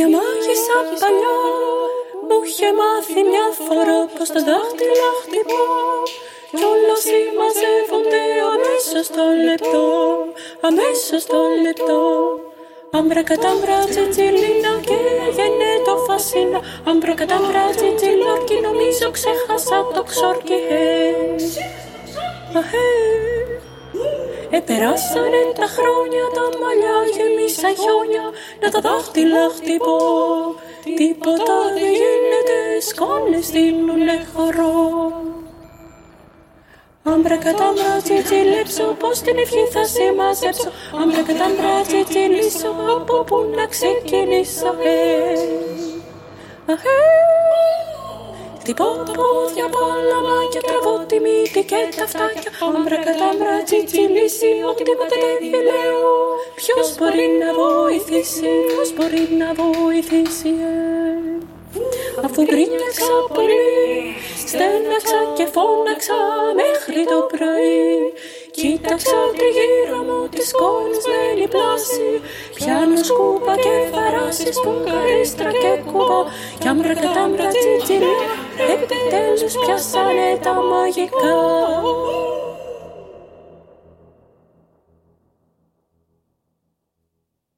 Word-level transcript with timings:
Μια 0.00 0.08
μάγισσα 0.16 0.78
παλιά 1.00 1.38
μου 2.26 2.38
είχε 2.46 2.68
μάθει 2.80 3.20
μια 3.32 3.46
φορά 3.64 3.98
πως 4.14 4.28
τα 4.34 4.40
δάχτυλα 4.48 5.10
χτυπώ. 5.22 5.64
Κι 6.56 6.64
όλα 6.72 6.96
συμμαζεύονται 7.06 8.22
αμέσως 8.52 9.06
το 9.16 9.24
λεπτό, 9.48 9.86
αμέσως 10.68 11.22
το 11.32 11.40
λεπτό. 11.64 12.00
Αμπρακατάμπρα 12.98 13.78
τσιτσιλίνα 13.90 14.72
και 14.88 14.98
έγινε 15.26 15.70
το 15.86 15.94
φασίνα. 16.06 16.60
Αμπρακατάμπρα 16.90 17.64
τσιτσιλόρκι 17.76 18.56
νομίζω 18.66 19.06
ξέχασα 19.16 19.78
το 19.94 20.02
ξόρκι 20.10 20.60
Αχέ 22.60 22.88
Επεράσανε 24.58 25.42
τα 25.58 25.66
χρόνια 25.76 26.24
τα 26.36 26.44
μαλλιά 26.60 26.98
γεμίσα 27.50 27.82
χιόνια 27.82 28.26
Να 28.60 28.70
τα 28.70 28.80
δάχτυλα 28.80 29.48
χτυπώ. 29.56 29.98
Τίποτα 30.96 31.56
δεν 31.74 31.92
γίνεται 32.00 32.56
σκόνες 32.88 33.50
δίνουνε 33.50 34.26
χορό 34.34 35.12
Αμπρακατάμπρα 37.02 37.92
τσιτσιλέψω 38.02 38.96
πως 39.00 39.18
την 39.20 39.38
ευχή 39.38 39.64
θα 39.72 39.84
σε 39.84 40.12
μαζέψω 40.16 40.70
Αμπρακατάμπρα 41.02 41.80
τσιτσιλήσω 41.86 42.74
από 42.96 43.24
που 43.24 43.36
να 43.56 43.66
ξεκινήσω 43.66 44.74
Αχέ 46.72 46.99
Χτυπώ 48.70 48.90
τα 49.06 49.12
πόδια 49.20 49.66
πάλαμα 49.74 50.36
και 50.52 50.60
τραβώ 50.66 50.94
τη 51.10 51.18
μύτη 51.24 51.62
και 51.70 51.80
τα 51.96 52.06
φτάκια 52.12 52.50
Αμπρακατάμπρα 52.66 53.56
τσιτσιλήσει 53.66 54.52
οτιδήποτε 54.70 55.16
δεν 55.52 55.62
λέω 55.68 56.12
Ποιος 56.60 56.88
μπορεί 56.96 57.26
να 57.42 57.48
βοηθήσει, 57.60 58.50
ποιος 58.68 58.88
μπορεί 58.96 59.24
να 59.40 59.48
βοηθήσει 59.60 60.52
Αφού 62.24 62.40
γκρίνιαξα 62.48 63.16
πολύ, 63.34 63.68
στέναξα 64.50 65.20
και 65.36 65.46
φώναξα 65.54 66.18
μέχρι 66.60 67.00
το 67.12 67.18
πρωί 67.32 67.94
Κοίταξα 68.56 69.18
τριγύρω 69.36 70.00
μου 70.08 70.20
τη 70.34 70.42
σκόνισμένη 70.50 71.46
πλάση 71.54 72.08
Πιάνω 72.56 72.96
σκούπα 73.08 73.54
και 73.64 73.74
φαράσεις 73.92 74.56
που 74.62 74.72
καρίστρα 74.86 75.50
και 75.62 75.72
κουμπά 75.88 76.20
Κι 76.60 76.68
άμπρα 76.72 76.94
κατάμπρα 77.02 77.48
τσιτσιλί 77.58 78.14
Επιτέλους 78.58 79.54
πιάσανε 79.64 80.38
τα 80.42 80.52
μαγικά 80.52 81.36